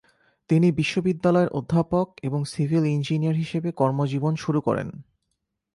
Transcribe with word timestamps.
তিনি 0.49 0.71
বিশ্ববিদ্যালয়ের 0.71 1.49
অধ্যাপক 1.49 2.07
এবং 2.23 2.45
সিভিল 2.45 2.83
ইঞ্জিনিয়ার 2.85 3.35
হিসেবে 3.35 3.71
কর্মজীবন 3.71 4.35
শুরু 4.35 4.61
করেন। 4.61 4.87